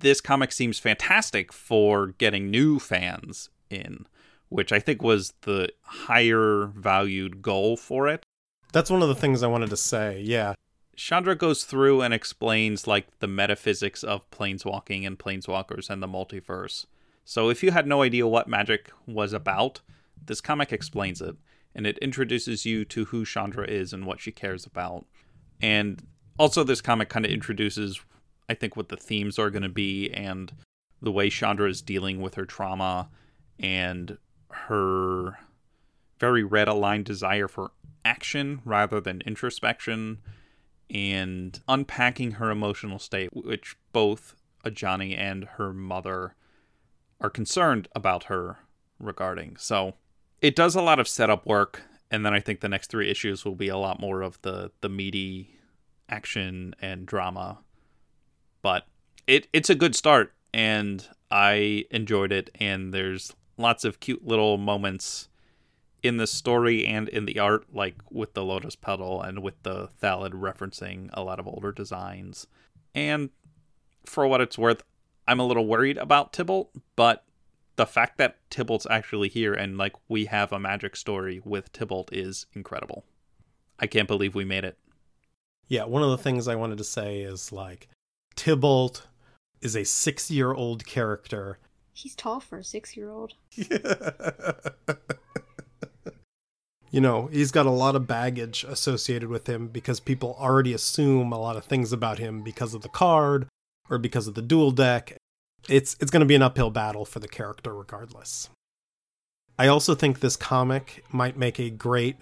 [0.00, 4.06] this comic seems fantastic for getting new fans in,
[4.48, 8.24] which I think was the higher valued goal for it.
[8.72, 10.54] That's one of the things I wanted to say, yeah.
[10.96, 16.86] Chandra goes through and explains like the metaphysics of planeswalking and planeswalkers and the multiverse.
[17.24, 19.80] So if you had no idea what magic was about,
[20.24, 21.36] this comic explains it
[21.74, 25.06] and it introduces you to who Chandra is and what she cares about.
[25.62, 26.02] And
[26.38, 28.00] also, this comic kind of introduces,
[28.48, 30.52] I think, what the themes are going to be and
[31.00, 33.08] the way Chandra is dealing with her trauma
[33.58, 34.18] and
[34.50, 35.38] her
[36.18, 37.72] very red aligned desire for
[38.04, 40.18] action rather than introspection
[40.90, 46.34] and unpacking her emotional state, which both Ajani and her mother
[47.20, 48.58] are concerned about her
[48.98, 49.56] regarding.
[49.56, 49.94] So
[50.40, 53.44] it does a lot of setup work, and then I think the next three issues
[53.44, 55.58] will be a lot more of the the meaty
[56.08, 57.58] action and drama.
[58.60, 58.86] But
[59.26, 62.50] it it's a good start, and I enjoyed it.
[62.60, 65.28] And there's lots of cute little moments
[66.02, 69.88] in the story and in the art, like with the lotus petal and with the
[69.98, 72.46] Thallid referencing a lot of older designs.
[72.94, 73.30] And
[74.04, 74.82] for what it's worth,
[75.26, 77.24] I'm a little worried about Tibalt, but
[77.76, 82.08] the fact that Tibalt's actually here and like we have a magic story with Tibalt
[82.12, 83.04] is incredible.
[83.78, 84.78] I can't believe we made it.
[85.68, 87.88] Yeah, one of the things I wanted to say is like
[88.36, 89.02] Tibalt
[89.60, 91.58] is a six year old character.
[91.94, 93.34] He's tall for a six year old.
[96.90, 101.32] you know, he's got a lot of baggage associated with him because people already assume
[101.32, 103.46] a lot of things about him because of the card
[103.88, 105.16] or because of the dual deck.
[105.68, 108.50] It's it's going to be an uphill battle for the character regardless.
[109.58, 112.16] I also think this comic might make a great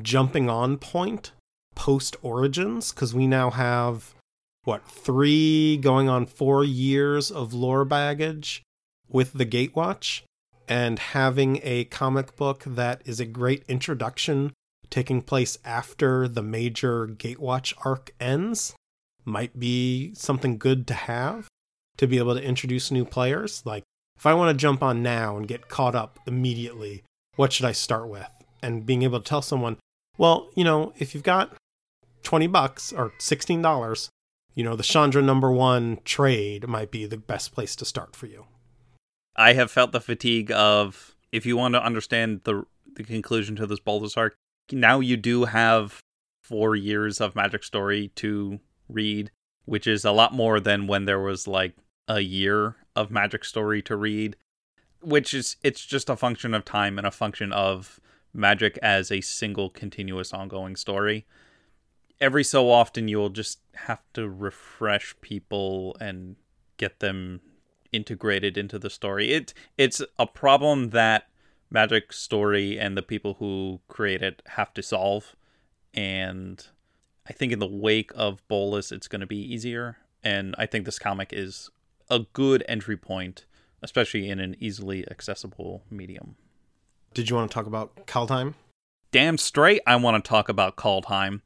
[0.00, 1.32] jumping on point
[1.74, 4.14] post Origins cuz we now have
[4.64, 8.62] what, 3 going on 4 years of lore baggage
[9.08, 10.22] with the Gatewatch
[10.66, 14.52] and having a comic book that is a great introduction
[14.88, 18.74] taking place after the major Gatewatch arc ends
[19.24, 21.48] might be something good to have
[21.96, 23.62] to be able to introduce new players.
[23.64, 23.84] Like,
[24.16, 27.02] if I want to jump on now and get caught up immediately,
[27.36, 28.28] what should I start with?
[28.62, 29.76] And being able to tell someone,
[30.16, 31.56] well, you know, if you've got
[32.22, 34.08] 20 bucks or $16,
[34.54, 38.26] you know, the Chandra number one trade might be the best place to start for
[38.26, 38.46] you.
[39.36, 43.66] I have felt the fatigue of if you want to understand the the conclusion to
[43.66, 44.36] this Bolas arc,
[44.70, 46.00] now you do have
[46.42, 49.32] four years of Magic Story to read,
[49.64, 51.74] which is a lot more than when there was like
[52.08, 54.36] a year of Magic Story to read.
[55.00, 58.00] Which is it's just a function of time and a function of
[58.32, 61.26] Magic as a single continuous ongoing story.
[62.20, 66.36] Every so often you'll just have to refresh people and
[66.76, 67.40] get them
[67.92, 69.32] integrated into the story.
[69.32, 71.28] It it's a problem that
[71.70, 75.34] Magic Story and the people who create it have to solve,
[75.92, 76.66] and
[77.28, 79.98] I think in the wake of Bolas, it's going to be easier.
[80.22, 81.70] And I think this comic is
[82.14, 83.44] a good entry point,
[83.82, 86.36] especially in an easily accessible medium.
[87.12, 88.54] Did you want to talk about Kaldheim?
[89.12, 91.40] Damn straight, I want to talk about Kaldheim.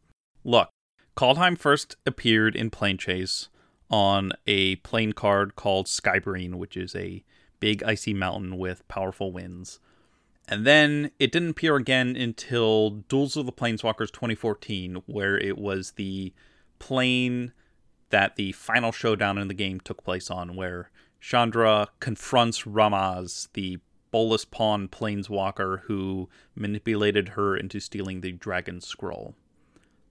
[0.44, 0.70] Look,
[1.16, 3.48] Kaldheim first appeared in Planechase
[3.90, 7.24] on a plane card called Skybreen, which is a
[7.60, 9.80] big icy mountain with powerful winds.
[10.46, 15.92] And then it didn't appear again until Duels of the Planeswalkers 2014, where it was
[15.92, 16.32] the
[16.78, 17.52] plane
[18.10, 20.90] that the final showdown in the game took place on, where
[21.20, 23.78] Chandra confronts Ramaz, the
[24.10, 29.34] Bolas Pawn planeswalker who manipulated her into stealing the Dragon Scroll.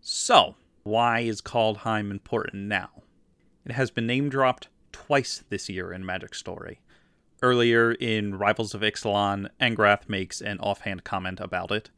[0.02, 2.90] So, why is Kaldheim important now?
[3.66, 6.80] It has been name dropped twice this year in Magic Story.
[7.42, 11.90] Earlier in Rivals of Ixalan, Angrath makes an offhand comment about it,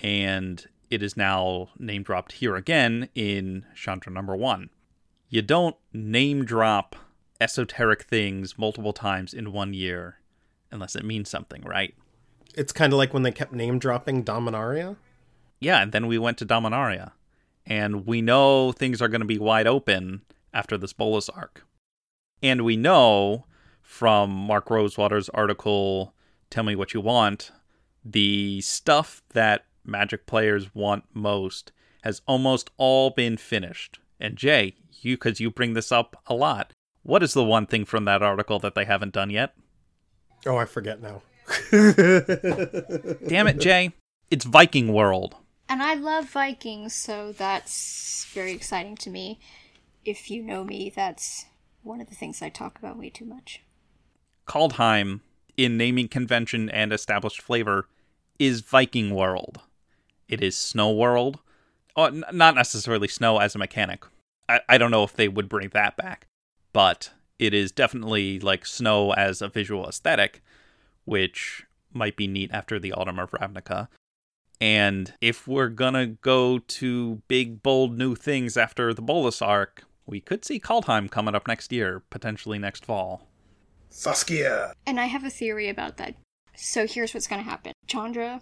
[0.00, 4.70] and it is now name dropped here again in Chandra number one.
[5.30, 6.96] You don't name drop
[7.40, 10.20] esoteric things multiple times in one year
[10.70, 11.94] unless it means something, right?
[12.54, 14.96] It's kind of like when they kept name dropping Dominaria.
[15.60, 17.12] Yeah, and then we went to Dominaria.
[17.66, 20.22] And we know things are going to be wide open
[20.54, 21.66] after this Bolas arc.
[22.42, 23.44] And we know
[23.82, 26.14] from Mark Rosewater's article,
[26.48, 27.50] Tell Me What You Want,
[28.02, 33.98] the stuff that Magic players want most has almost all been finished.
[34.20, 36.72] And Jay, you, because you bring this up a lot,
[37.02, 39.54] what is the one thing from that article that they haven't done yet?
[40.46, 41.22] Oh, I forget now.
[41.70, 43.92] Damn it, Jay.
[44.30, 45.36] It's Viking World.
[45.68, 49.38] And I love Vikings, so that's very exciting to me
[50.08, 51.44] if you know me, that's
[51.82, 53.62] one of the things I talk about way too much.
[54.46, 55.20] Kaldheim,
[55.56, 57.88] in naming convention and established flavor,
[58.38, 59.60] is Viking World.
[60.28, 61.40] It is Snow World.
[61.98, 64.04] Oh, not necessarily snow as a mechanic.
[64.48, 66.28] I-, I don't know if they would bring that back,
[66.72, 70.40] but it is definitely like snow as a visual aesthetic,
[71.04, 73.88] which might be neat after the Autumn of Ravnica.
[74.60, 80.20] And if we're gonna go to big, bold new things after the Bolas arc, we
[80.20, 83.26] could see Kaldheim coming up next year, potentially next fall.
[83.90, 84.72] Saskia.
[84.86, 86.14] And I have a theory about that.
[86.54, 88.40] So here's what's going to happen Chandra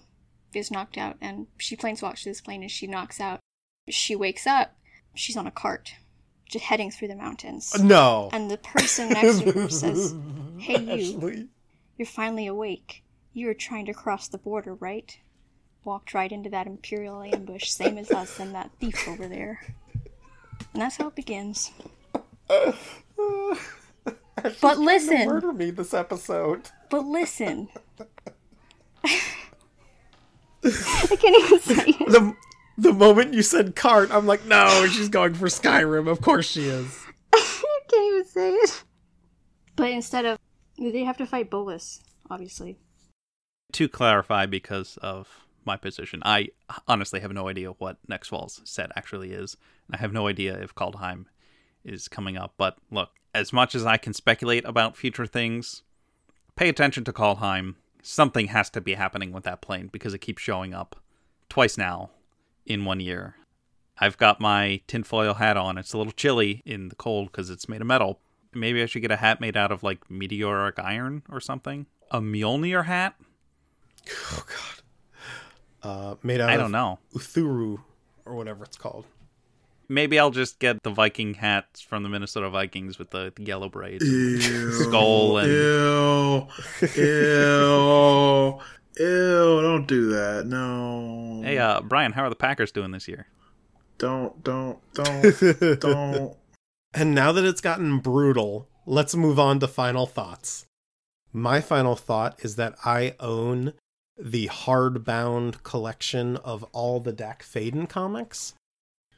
[0.54, 3.40] is knocked out, and she planeswalks to this plane, and she knocks out.
[3.88, 4.74] She wakes up,
[5.14, 5.92] she's on a cart,
[6.48, 7.72] just heading through the mountains.
[7.74, 8.30] Uh, no.
[8.32, 10.14] And the person next to her says,
[10.58, 11.48] Hey, you, Ashley.
[11.96, 13.02] you're finally awake.
[13.32, 15.16] You were trying to cross the border, right?
[15.84, 19.60] Walked right into that Imperial ambush, same as us and that thief over there.
[20.72, 21.70] And that's how it begins.
[24.60, 26.68] But listen, Murder me this episode.
[26.90, 27.68] but listen.
[30.66, 32.10] I can't even say it.
[32.10, 32.36] The
[32.78, 36.08] the moment you said cart, I'm like, no, she's going for Skyrim.
[36.08, 37.06] Of course she is.
[37.34, 38.84] I can't even say it.
[39.76, 40.38] But instead of.
[40.78, 42.78] They have to fight Bolas, obviously.
[43.72, 46.48] To clarify, because of my position, I
[46.86, 49.56] honestly have no idea what next fall's set actually is.
[49.90, 51.26] I have no idea if Kaldheim
[51.82, 52.54] is coming up.
[52.58, 55.82] But look, as much as I can speculate about future things,
[56.56, 57.76] pay attention to Kaldheim.
[58.08, 60.94] Something has to be happening with that plane because it keeps showing up
[61.48, 62.10] twice now
[62.64, 63.34] in one year.
[63.98, 65.76] I've got my tinfoil hat on.
[65.76, 68.20] It's a little chilly in the cold because it's made of metal.
[68.54, 71.86] Maybe I should get a hat made out of like meteoric iron or something.
[72.12, 73.16] A Mjolnir hat?
[74.08, 74.82] Oh god.
[75.82, 77.00] Uh, made out of I don't know.
[77.12, 77.80] Uthuru
[78.24, 79.06] or whatever it's called.
[79.88, 83.68] Maybe I'll just get the Viking hats from the Minnesota Vikings with the, the yellow
[83.68, 84.72] braids, Ew.
[84.84, 86.46] skull, and Ew.
[86.96, 88.60] Ew.
[88.98, 89.62] Ew.
[89.62, 90.46] Don't do that.
[90.46, 91.42] No.
[91.44, 93.26] hey, uh, Brian, how are the Packers doing this year?
[93.98, 96.36] Don't, don't, don't, don't.
[96.92, 100.66] And now that it's gotten brutal, let's move on to final thoughts.
[101.32, 103.74] My final thought is that I own
[104.18, 108.54] the hardbound collection of all the Dack Fayden comics.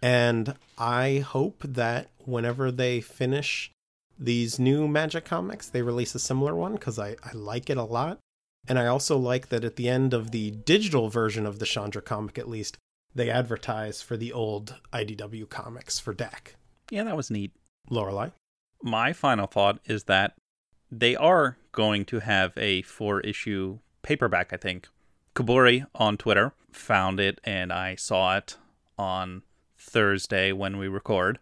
[0.01, 3.73] And I hope that whenever they finish
[4.19, 7.85] these new Magic comics, they release a similar one because I, I like it a
[7.85, 8.19] lot.
[8.67, 12.03] And I also like that at the end of the digital version of the Chandra
[12.03, 12.77] comic, at least,
[13.15, 16.57] they advertise for the old IDW comics for Dack.
[16.91, 17.53] Yeah, that was neat.
[17.91, 18.33] Lorelai.
[18.83, 20.35] My final thought is that
[20.91, 24.89] they are going to have a four issue paperback, I think.
[25.35, 28.57] Kaburi on Twitter found it, and I saw it
[28.99, 29.43] on
[29.89, 31.39] Thursday when we record.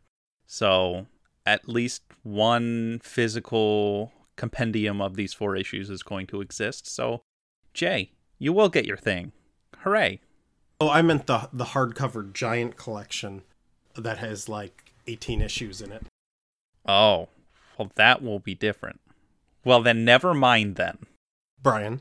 [0.47, 1.07] So
[1.45, 6.87] at least one physical compendium of these four issues is going to exist.
[6.93, 7.23] So,
[7.73, 9.33] Jay, you will get your thing.
[9.79, 10.21] Hooray.
[10.81, 13.43] Oh, I meant the the hardcover giant collection
[13.95, 16.07] that has like 18 issues in it.
[16.85, 17.29] Oh,
[17.79, 19.01] well, that will be different.
[19.65, 20.99] Well, then never mind then.
[21.63, 22.01] Brian.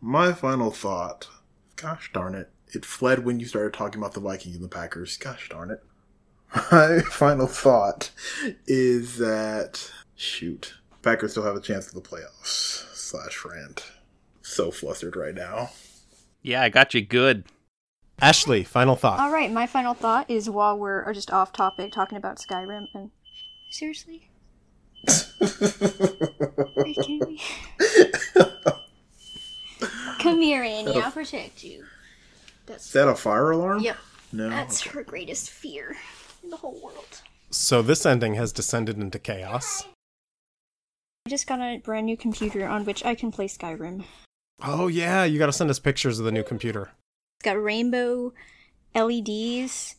[0.00, 1.28] My final thought.
[1.76, 2.50] Gosh darn it.
[2.74, 5.16] It fled when you started talking about the Vikings and the Packers.
[5.16, 5.82] Gosh darn it.
[6.72, 8.10] My final thought
[8.66, 10.74] is that shoot.
[11.02, 12.86] Packers still have a chance at the playoffs.
[12.94, 13.84] Slash rant.
[14.42, 15.70] So flustered right now.
[16.42, 17.44] Yeah, I got you good.
[18.20, 19.18] Ashley, final thought.
[19.18, 22.86] All right, my final thought is while we're or just off topic talking about Skyrim
[22.94, 23.10] and
[23.70, 24.30] seriously,
[25.40, 27.40] are you kidding me?
[30.20, 31.00] Come here, Annie.
[31.00, 31.84] I'll protect you.
[32.66, 33.80] That's Is that a fire alarm?
[33.80, 33.96] yep.
[34.32, 34.48] No.
[34.48, 35.96] That's her greatest fear
[36.42, 37.20] in the whole world.
[37.50, 39.84] So this ending has descended into chaos.
[41.26, 44.04] I just got a brand new computer on which I can play Skyrim.
[44.62, 46.92] Oh yeah, you got to send us pictures of the new computer.
[47.38, 48.32] It's got rainbow
[48.94, 49.96] LEDs.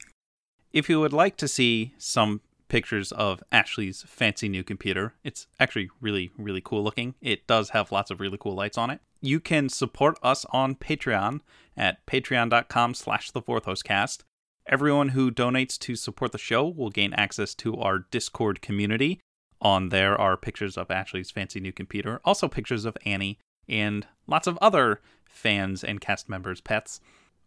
[0.71, 5.89] If you would like to see some pictures of Ashley's fancy new computer, it's actually
[6.01, 7.13] really, really cool looking.
[7.21, 8.99] It does have lots of really cool lights on it.
[9.21, 11.41] You can support us on Patreon
[11.75, 14.23] at patreon.com slash the Vorthos Cast.
[14.67, 19.19] Everyone who donates to support the show will gain access to our Discord community.
[19.61, 24.47] On there are pictures of Ashley's fancy new computer, also pictures of Annie, and lots
[24.47, 26.99] of other fans and cast members' pets.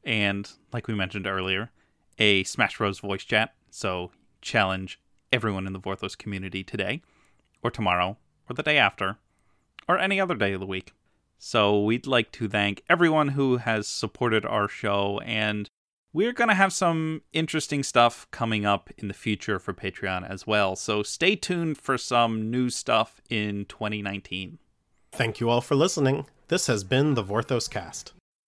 [0.04, 1.70] And, like we mentioned earlier,
[2.18, 3.00] a Smash Bros.
[3.00, 3.54] voice chat.
[3.70, 5.00] So challenge
[5.32, 7.02] everyone in the Vorthos community today,
[7.62, 8.16] or tomorrow,
[8.48, 9.18] or the day after,
[9.88, 10.92] or any other day of the week.
[11.38, 15.68] So we'd like to thank everyone who has supported our show, and
[16.12, 20.46] we're going to have some interesting stuff coming up in the future for Patreon as
[20.46, 20.74] well.
[20.76, 24.58] So stay tuned for some new stuff in 2019.
[25.12, 26.26] Thank you all for listening.
[26.48, 28.12] This has been the Vorthos Cast.